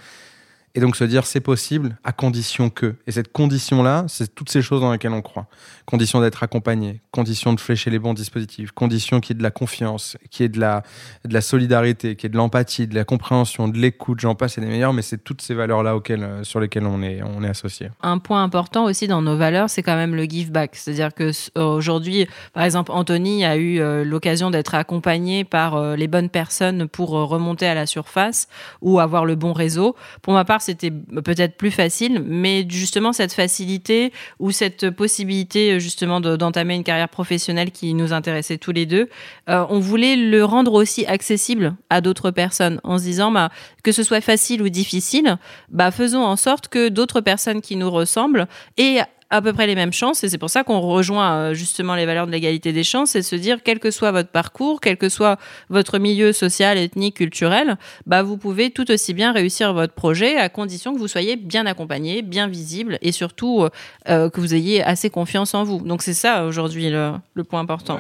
[0.76, 2.96] Et donc se dire c'est possible à condition que.
[3.08, 5.48] Et cette condition-là, c'est toutes ces choses dans lesquelles on croit.
[5.86, 10.18] Condition d'être accompagné, condition de flécher les bons dispositifs, condition qui est de la confiance,
[10.30, 10.84] qui est de la,
[11.24, 14.62] de la solidarité, qui est de l'empathie, de la compréhension, de l'écoute, j'en passe, c'est
[14.62, 17.90] des meilleurs, mais c'est toutes ces valeurs-là euh, sur lesquelles on est, on est associé.
[18.02, 20.76] Un point important aussi dans nos valeurs, c'est quand même le give back.
[20.76, 26.10] C'est-à-dire que aujourd'hui, par exemple, Anthony a eu euh, l'occasion d'être accompagné par euh, les
[26.10, 28.50] bonnes personnes pour remonter à la surface
[28.82, 29.96] ou avoir le bon réseau.
[30.22, 36.20] Pour ma part, c'était peut-être plus facile, mais justement cette facilité ou cette possibilité justement
[36.20, 39.10] d'entamer une carrière professionnelle qui nous intéressait tous les deux,
[39.50, 43.50] euh, on voulait le rendre aussi accessible à d'autres personnes en se disant bah,
[43.84, 45.38] que ce soit facile ou difficile,
[45.70, 48.48] bah, faisons en sorte que d'autres personnes qui nous ressemblent
[48.78, 51.96] aient à peu près les mêmes chances et c'est pour ça qu'on rejoint euh, justement
[51.96, 54.98] les valeurs de l'égalité des chances et se dire quel que soit votre parcours, quel
[54.98, 55.38] que soit
[55.70, 60.50] votre milieu social, ethnique, culturel, bah vous pouvez tout aussi bien réussir votre projet à
[60.50, 63.70] condition que vous soyez bien accompagné, bien visible et surtout euh,
[64.10, 65.80] euh, que vous ayez assez confiance en vous.
[65.80, 68.00] Donc c'est ça aujourd'hui le, le, point important.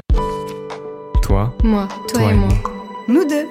[1.22, 2.50] Toi, moi, toi, et, moi.
[3.08, 3.48] Nous deux.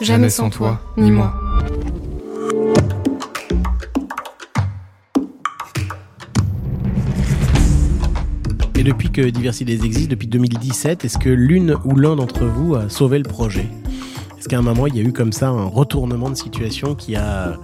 [0.00, 1.45] Jamais, sans toi, ni moi.
[9.16, 13.24] Que Diversité existe, depuis 2017, est-ce que l'une ou l'un d'entre vous a sauvé le
[13.24, 13.66] projet?
[14.38, 17.16] Est-ce qu'à un moment, il y a eu comme ça un retournement de situation qui
[17.16, 17.56] a,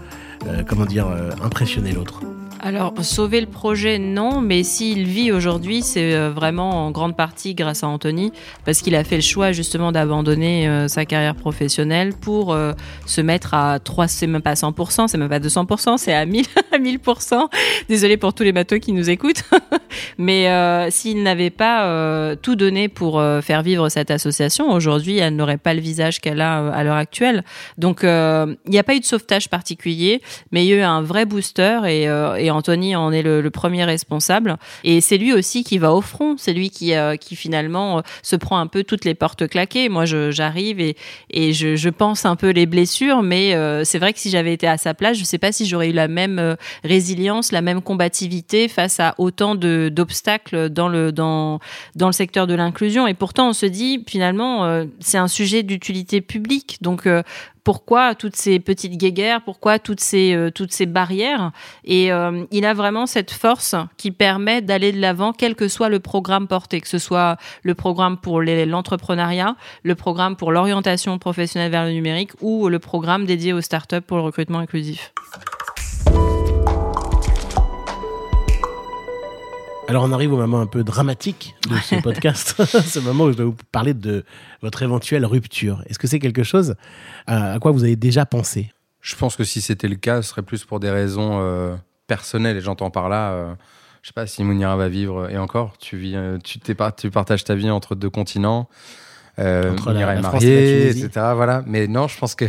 [0.47, 2.23] euh, comment dire, euh, impressionné l'autre?
[2.65, 7.57] Alors, sauver le projet, non, mais s'il vit aujourd'hui, c'est euh, vraiment en grande partie
[7.57, 8.31] grâce à Anthony,
[8.65, 12.73] parce qu'il a fait le choix justement d'abandonner euh, sa carrière professionnelle pour euh,
[13.05, 16.45] se mettre à 3, c'est même pas 100%, c'est même pas 200%, c'est à 1000,
[16.73, 17.49] à 1000%.
[17.89, 19.43] Désolé pour tous les bateaux qui nous écoutent.
[20.19, 20.47] mais
[20.91, 25.81] s'il n'avait pas tout donné pour faire vivre cette association, aujourd'hui, elle n'aurait pas le
[25.81, 27.45] visage qu'elle a à l'heure actuelle.
[27.77, 31.03] Donc, il n'y a pas eu de sauvetage particulier, mais il y a eu un
[31.03, 34.57] vrai booster et, et Anthony en est le, premier responsable.
[34.83, 36.37] Et c'est lui aussi qui va au front.
[36.39, 39.89] C'est lui qui, euh, qui finalement euh, se prend un peu toutes les portes claquées.
[39.89, 40.97] Moi, j'arrive et,
[41.31, 44.67] et je, pense un peu les blessures, mais euh, c'est vrai que si j'avais été
[44.67, 47.83] à sa place, je ne sais pas si j'aurais eu la même résilience, la même
[47.83, 51.59] combativité face à autant d'obstacles dans le, dans,
[51.95, 53.07] dans le secteur de l'inclusion.
[53.07, 56.79] Et pourtant, on se dit, finalement, c'est un sujet d'utilité publique.
[56.81, 57.07] Donc,
[57.65, 61.53] pourquoi toutes ces petites guéguerres, pourquoi toutes ces, euh, toutes ces barrières.
[61.85, 65.89] Et euh, il a vraiment cette force qui permet d'aller de l'avant, quel que soit
[65.89, 71.71] le programme porté, que ce soit le programme pour l'entrepreneuriat, le programme pour l'orientation professionnelle
[71.71, 75.13] vers le numérique ou le programme dédié aux startups pour le recrutement inclusif.
[79.93, 83.37] Alors on arrive au moment un peu dramatique de ce podcast, ce moment où je
[83.37, 84.25] dois vous parler de
[84.63, 85.85] votre éventuelle rupture.
[85.87, 86.77] Est-ce que c'est quelque chose
[87.27, 88.73] à quoi vous avez déjà pensé?
[89.03, 91.77] Je pense que si c'était le cas, ce serait plus pour des raisons euh,
[92.07, 92.57] personnelles.
[92.57, 93.55] Et j'entends par là, euh,
[94.01, 97.11] je sais pas si Mounira va vivre, et encore, tu, vis, euh, tu, pas, tu
[97.11, 98.71] partages ta vie entre deux continents,
[99.37, 101.11] entre Mounira est mariée, etc.
[101.35, 101.65] Voilà.
[101.67, 102.47] Mais non, je pense que,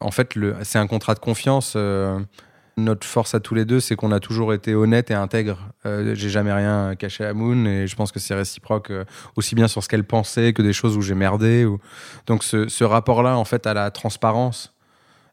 [0.00, 1.76] en fait, c'est un contrat de confiance
[2.84, 5.58] notre force à tous les deux, c'est qu'on a toujours été honnête et intègre.
[5.86, 9.04] Euh, j'ai jamais rien caché à Moon et je pense que c'est réciproque euh,
[9.36, 11.64] aussi bien sur ce qu'elle pensait que des choses où j'ai merdé.
[11.64, 11.78] Ou...
[12.26, 14.74] Donc ce, ce rapport-là, en fait, à la transparence,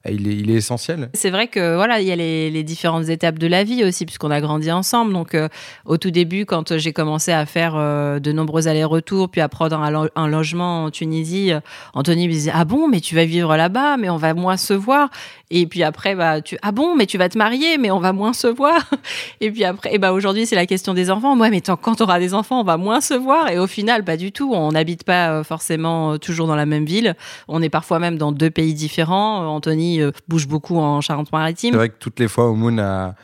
[0.10, 1.10] il est, essentiel.
[1.14, 4.32] C'est vrai que voilà, il y a les, différentes étapes de la vie aussi, puisqu'on
[4.32, 5.14] a grandi ensemble.
[5.14, 5.48] Donc, euh,
[5.86, 9.80] au tout début, quand j'ai commencé à faire euh, de nombreux allers-retours, puis à prendre
[9.80, 11.60] un, logement en Tunisie, euh,
[11.94, 14.74] Anthony me disait Ah bon, mais tu vas vivre là-bas, mais on va moins se
[14.74, 15.10] voir.
[15.50, 18.14] Et puis après, bah, tu Ah bon, mais tu vas te marier, mais on va
[18.14, 18.90] moins se voir.
[19.42, 21.38] Et puis après, bah, aujourd'hui, c'est la question des enfants.
[21.38, 23.50] Ouais, mais quand tu auras des enfants, on va moins se voir.
[23.50, 24.54] Et au final, pas du tout.
[24.54, 27.16] On n'habite pas forcément toujours dans la même ville.
[27.48, 29.48] On est parfois même dans deux pays différents.
[29.48, 31.72] Anthony euh, bouge beaucoup en Charente-Maritime.
[31.72, 33.16] C'est vrai que toutes les fois où Moon a,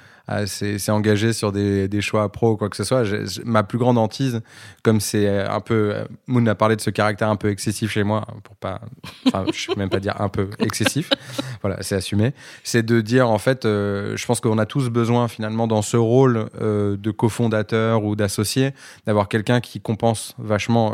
[0.45, 3.03] s'est engagé sur des, des, choix pro ou quoi que ce soit.
[3.43, 4.41] ma plus grande hantise,
[4.81, 5.95] comme c'est un peu,
[6.27, 8.81] Moon a parlé de ce caractère un peu excessif chez moi, pour pas,
[9.27, 11.09] enfin, je vais même pas dire un peu excessif.
[11.61, 12.33] voilà, c'est assumé.
[12.63, 16.49] C'est de dire en fait, je pense qu'on a tous besoin finalement dans ce rôle
[16.61, 18.71] de cofondateur ou d'associé
[19.05, 20.93] d'avoir quelqu'un qui compense vachement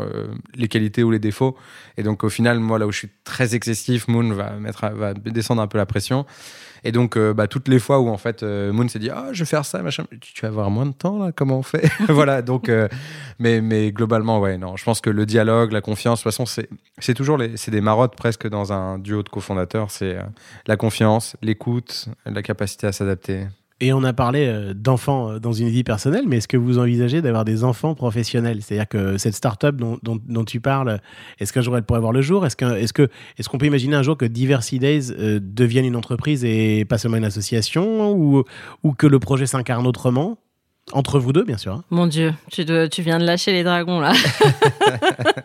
[0.54, 1.56] les qualités ou les défauts.
[1.96, 5.14] Et donc, au final, moi, là où je suis très excessif, Moon va, mettre, va
[5.14, 6.26] descendre un peu la pression.
[6.84, 9.28] Et donc, euh, bah, toutes les fois où en fait euh, Moon s'est dit ah
[9.32, 11.90] je vais faire ça machin, tu vas avoir moins de temps là, comment on fait
[12.08, 12.42] Voilà.
[12.42, 12.88] Donc, euh,
[13.38, 16.66] mais mais globalement ouais non, je pense que le dialogue, la confiance, de toute façon
[16.98, 20.18] c'est toujours les des marottes presque dans un duo de cofondateurs, c'est
[20.66, 23.46] la confiance, l'écoute, la capacité à s'adapter.
[23.82, 26.78] Et on a parlé euh, d'enfants euh, dans une vie personnelle, mais est-ce que vous
[26.78, 28.60] envisagez d'avoir des enfants professionnels?
[28.60, 31.00] C'est-à-dire que cette start-up dont, dont, tu parles,
[31.38, 32.44] est-ce qu'un jour elle pourrait voir le jour?
[32.44, 35.86] Est-ce qu'on est que, est qu'on peut imaginer un jour que Diversity Days euh, devienne
[35.86, 38.44] une entreprise et pas seulement une association ou,
[38.82, 40.36] ou que le projet s'incarne autrement?
[40.92, 41.74] Entre vous deux, bien sûr.
[41.74, 44.12] Hein Mon Dieu, tu, tu viens de lâcher les dragons là.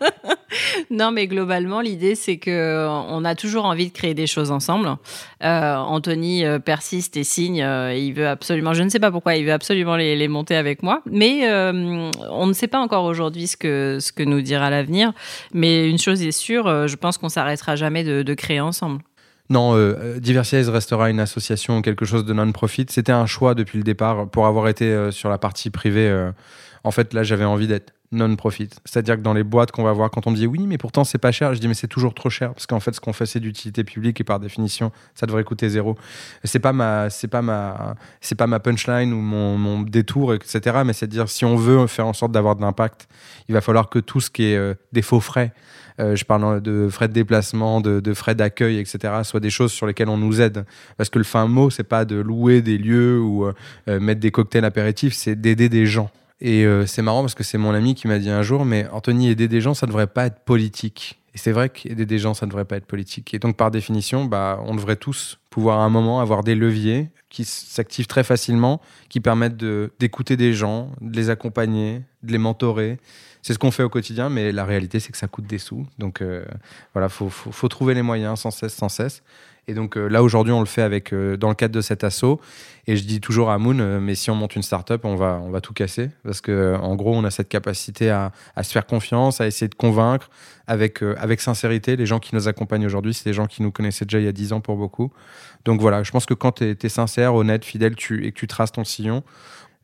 [0.95, 4.95] non, mais globalement, l'idée, c'est que on a toujours envie de créer des choses ensemble.
[5.43, 7.61] Euh, Anthony euh, persiste et signe.
[7.61, 10.83] Euh, il veut absolument, je ne sais pas pourquoi, il veut absolument les, monter avec
[10.83, 11.01] moi.
[11.11, 15.13] Mais on ne sait pas encore aujourd'hui ce que, ce que nous dira l'avenir.
[15.53, 19.01] Mais une chose est sûre, je pense qu'on s'arrêtera jamais de, créer ensemble.
[19.49, 20.19] Non, euh,
[20.67, 22.87] restera une association, quelque chose de non-profit.
[22.89, 26.29] C'était un choix depuis le départ pour avoir été sur la partie privée.
[26.83, 28.69] en fait, là, j'avais envie d'être non-profit.
[28.85, 31.17] C'est-à-dire que dans les boîtes qu'on va voir, quand on dit oui, mais pourtant c'est
[31.17, 33.25] pas cher, je dis mais c'est toujours trop cher parce qu'en fait ce qu'on fait
[33.25, 35.97] c'est d'utilité publique et par définition ça devrait coûter zéro.
[36.43, 40.81] C'est pas ma, c'est pas ma, c'est pas ma punchline ou mon, détour etc.
[40.85, 43.07] Mais c'est de dire si on veut faire en sorte d'avoir de l'impact,
[43.49, 45.53] il va falloir que tout ce qui est euh, des faux frais,
[45.99, 49.85] euh, je parle de frais de déplacement, de, frais d'accueil, etc., soit des choses sur
[49.87, 50.65] lesquelles on nous aide.
[50.97, 54.31] Parce que le fin mot, c'est pas de louer des lieux ou euh, mettre des
[54.31, 56.09] cocktails apéritifs, c'est d'aider des gens.
[56.41, 58.87] Et euh, c'est marrant parce que c'est mon ami qui m'a dit un jour, mais
[58.91, 61.21] Anthony, aider des gens, ça ne devrait pas être politique.
[61.33, 63.33] Et c'est vrai qu'aider des gens, ça ne devrait pas être politique.
[63.33, 67.09] Et donc, par définition, bah, on devrait tous pouvoir à un moment avoir des leviers
[67.29, 69.57] qui s'activent très facilement, qui permettent
[69.99, 72.99] d'écouter des gens, de les accompagner, de les mentorer.
[73.41, 75.85] C'est ce qu'on fait au quotidien, mais la réalité, c'est que ça coûte des sous.
[75.99, 76.45] Donc, euh,
[76.93, 79.21] voilà, il faut, trouver les moyens sans cesse, sans cesse.
[79.67, 82.03] Et donc euh, là, aujourd'hui, on le fait avec, euh, dans le cadre de cet
[82.03, 82.39] assaut.
[82.87, 85.39] Et je dis toujours à Moon, euh, mais si on monte une startup, on va,
[85.43, 86.11] on va tout casser.
[86.23, 89.67] Parce que en gros, on a cette capacité à, à, se faire confiance, à essayer
[89.67, 90.29] de convaincre
[90.67, 91.95] avec, avec sincérité.
[91.95, 94.29] Les gens qui nous accompagnent aujourd'hui, c'est des gens qui nous connaissaient déjà il y
[94.29, 95.11] a 10 ans pour beaucoup.
[95.65, 98.47] Donc voilà, je pense que quand tu es, sincère, honnête, fidèle tu, et que tu
[98.47, 99.23] traces ton sillon,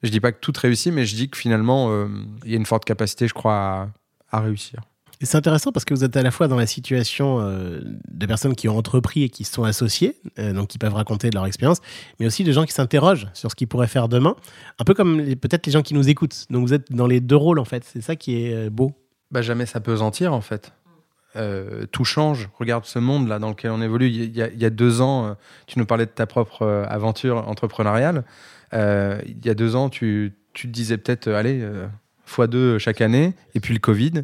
[0.04, 2.06] je dis pas que tout réussit, mais je dis que finalement,
[2.44, 3.90] il y a une forte capacité, je crois, à,
[4.32, 4.82] à réussir
[5.26, 8.56] c'est intéressant parce que vous êtes à la fois dans la situation euh, de personnes
[8.56, 11.80] qui ont entrepris et qui sont associées, euh, donc qui peuvent raconter de leur expérience,
[12.20, 14.36] mais aussi de gens qui s'interrogent sur ce qu'ils pourraient faire demain,
[14.80, 16.46] un peu comme peut-être les gens qui nous écoutent.
[16.50, 18.94] Donc vous êtes dans les deux rôles en fait, c'est ça qui est euh, beau.
[19.32, 20.74] Bah jamais s'apesantir en fait.
[21.92, 22.50] tout change.
[22.60, 24.10] Regarde ce monde là dans lequel on évolue.
[24.10, 28.26] Il y a, deux ans, tu nous parlais de ta propre aventure entrepreneuriale.
[28.74, 31.66] il y a deux ans, tu, tu te disais peut-être, allez,
[32.26, 34.24] fois deux chaque année, et puis le Covid.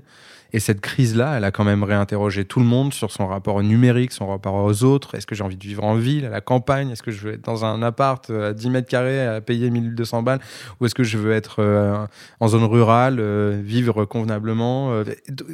[0.54, 3.64] Et cette crise-là, elle a quand même réinterrogé tout le monde sur son rapport au
[3.64, 5.16] numérique, son rapport aux autres.
[5.16, 6.90] Est-ce que j'ai envie de vivre en ville, à la campagne?
[6.90, 9.70] Est-ce que je veux être dans un appart euh, à 10 mètres carrés à payer
[9.70, 10.40] 1200 balles?
[10.80, 12.06] Ou est-ce que je veux être euh,
[12.40, 15.04] en zone rurale, euh, vivre convenablement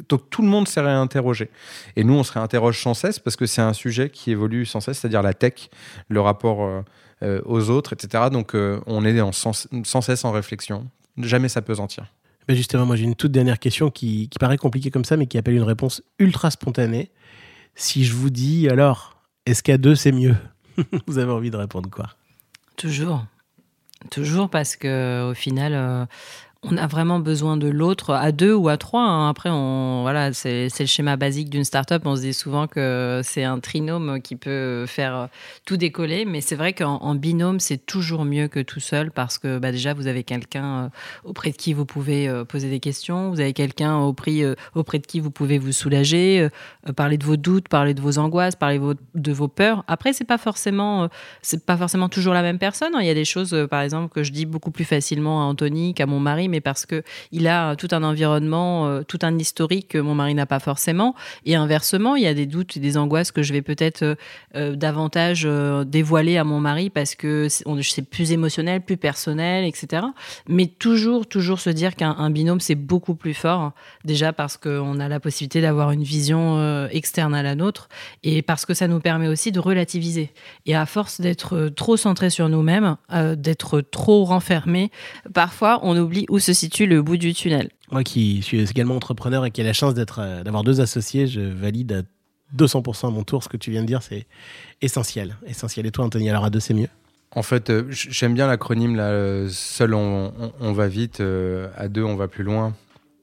[0.08, 1.50] Donc tout le monde s'est réinterrogé.
[1.96, 4.80] Et nous, on se réinterroge sans cesse parce que c'est un sujet qui évolue sans
[4.80, 5.70] cesse, c'est-à-dire la tech,
[6.08, 6.84] le rapport
[7.22, 8.24] aux autres, etc.
[8.30, 10.86] Donc on est sans, sans cesse en réflexion.
[11.18, 12.06] Jamais s'apesantir.
[12.46, 15.38] Ben justement, moi j'ai une toute dernière question qui, paraît compliquée comme ça, mais qui
[15.38, 17.10] appelle une réponse ultra spontanée.
[17.74, 20.36] Si je vous dis, alors, est-ce qu'à deux c'est mieux
[21.06, 22.10] Vous avez envie de répondre quoi?
[22.76, 23.24] Toujours.
[24.10, 26.04] Toujours parce que au final, euh,
[26.64, 29.02] on a vraiment besoin de l'autre à deux ou à trois.
[29.02, 29.28] Hein.
[29.28, 32.02] Après, on, voilà, c'est le schéma basique d'une startup.
[32.06, 35.28] On se dit souvent que c'est un trinôme qui peut faire
[35.66, 39.58] tout décoller, mais c'est vrai qu'en binôme, c'est toujours mieux que tout seul parce que
[39.58, 40.88] bah, déjà, vous avez quelqu'un euh,
[41.24, 44.98] auprès de qui vous pouvez euh, poser des questions, vous avez quelqu'un auprès, euh, auprès
[44.98, 46.48] de qui vous pouvez vous soulager,
[46.96, 48.80] parler de vos doutes, parler de vos angoisses, parler
[49.14, 49.84] de vos peurs.
[49.86, 51.08] Après, c'est pas forcément,
[51.42, 52.94] c'est pas forcément toujours la même personne.
[52.94, 53.00] Hein.
[53.00, 55.94] Il y a des choses, par exemple, que je dis beaucoup plus facilement à Anthony
[55.94, 59.88] qu'à mon mari mais parce que il a tout un environnement, euh, tout un historique
[59.88, 61.16] que mon mari n'a pas forcément.
[61.44, 64.16] Et inversement, il y a des doutes et des angoisses que je vais peut-être
[64.54, 65.48] euh, davantage
[65.86, 70.04] dévoiler à mon mari parce que c'est plus émotionnel, plus personnel, etc.
[70.48, 73.72] Mais toujours, toujours se dire qu'un binôme, c'est beaucoup plus fort.
[74.04, 77.88] Déjà parce qu'on a la possibilité d'avoir une vision externe à la nôtre
[78.22, 80.32] et parce que ça nous permet aussi de relativiser.
[80.66, 82.96] Et à force d'être trop centré sur nous-mêmes,
[83.36, 84.92] d'être trop renfermé,
[85.32, 87.70] parfois on oublie où se situe le bout du tunnel.
[87.90, 91.26] Moi qui suis également entrepreneur et qui ai la chance d'être, euh, d'avoir deux associés,
[91.26, 92.02] je valide à
[92.56, 94.26] 200% à mon tour ce que tu viens de dire, c'est
[94.82, 95.36] essentiel.
[95.46, 95.86] Essentiel.
[95.86, 96.88] Et toi, Anthony, alors à deux, c'est mieux?
[97.32, 99.08] En fait, euh, j'aime bien l'acronyme là.
[99.08, 101.20] Euh, seul, on, va vite.
[101.76, 102.74] à deux, on va plus loin.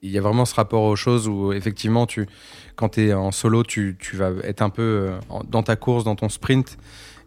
[0.02, 2.28] Il y a vraiment ce rapport aux choses où, effectivement, tu,
[2.76, 5.12] quand tu es en solo, tu, tu, vas être un peu
[5.48, 6.78] dans ta course, dans ton sprint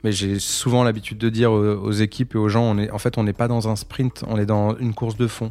[0.05, 3.17] mais j'ai souvent l'habitude de dire aux, équipes et aux gens, on est, en fait,
[3.17, 5.51] on n'est pas dans un sprint, on est dans une course de fond.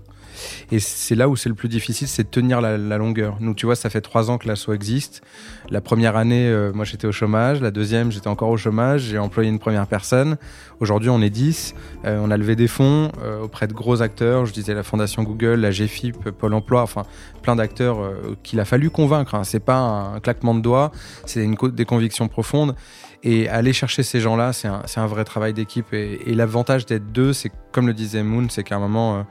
[0.72, 3.38] Et c'est là où c'est le plus difficile, c'est de tenir la, longueur.
[3.40, 5.22] Nous, tu vois, ça fait trois ans que l'assaut existe.
[5.70, 7.62] La première année, euh, moi, j'étais au chômage.
[7.62, 9.02] La deuxième, j'étais encore au chômage.
[9.02, 10.38] J'ai employé une première personne.
[10.80, 11.74] Aujourd'hui, on est dix.
[12.06, 14.46] Euh, on a levé des fonds euh, auprès de gros acteurs.
[14.46, 17.04] Je disais la Fondation Google, la GFIP, Pôle Emploi, enfin,
[17.42, 17.98] plein d'acteurs
[18.44, 19.36] qu'il a fallu convaincre.
[19.36, 19.44] Hein.
[19.44, 20.92] C'est pas un claquement de doigts,
[21.26, 22.76] c'est des convictions profondes.
[23.24, 25.94] Et aller chercher ces gens-là, c'est un, vrai travail d'équipe.
[25.94, 29.24] Et, et l'avantage d'être deux, c'est comme le disait Moon, c'est qu'à un moment, euh,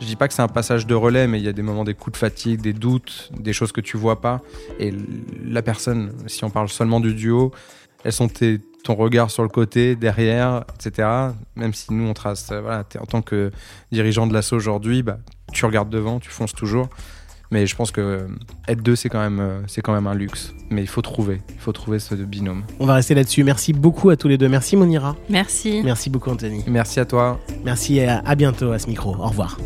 [0.00, 1.84] je dis pas que c'est un passage de relais, mais il y a des moments,
[1.84, 4.40] des coups de fatigue, des doutes, des choses que tu vois pas.
[4.78, 4.92] Et
[5.44, 7.52] la personne, si on parle seulement du duo,
[8.04, 11.08] elles sont tes, ton regard sur le côté, derrière, etc.
[11.56, 13.50] Même si nous, on trace, euh, voilà, en tant que
[13.90, 15.18] dirigeant de l'assaut aujourd'hui, bah,
[15.52, 16.88] tu regardes devant, tu fonces toujours.
[17.50, 18.26] Mais je pense que
[18.66, 20.54] être deux, c'est quand même, euh, c'est quand même un luxe.
[20.70, 22.64] Mais il faut trouver, il faut trouver ce binôme.
[22.78, 23.42] On va rester là-dessus.
[23.44, 24.48] Merci beaucoup à tous les deux.
[24.48, 25.16] Merci Monira.
[25.30, 25.80] Merci.
[25.82, 26.64] Merci beaucoup Anthony.
[26.66, 27.40] Merci à toi.
[27.64, 29.14] Merci et à bientôt à ce micro.
[29.14, 29.58] Au revoir.